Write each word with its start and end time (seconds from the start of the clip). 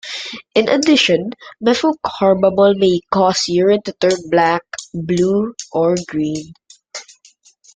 In 0.55 0.67
addition, 0.67 1.29
methocarbamol 1.63 2.75
may 2.79 3.01
cause 3.13 3.43
urine 3.49 3.83
to 3.83 3.93
turn 4.01 4.17
black, 4.31 4.63
blue, 4.95 5.53
or 5.73 5.95
green. 6.07 6.53